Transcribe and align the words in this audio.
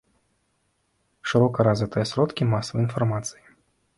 Шырока 1.33 1.59
развітыя 1.69 2.05
сродкі 2.11 2.47
масавай 2.53 2.83
інфармацыі. 2.87 3.45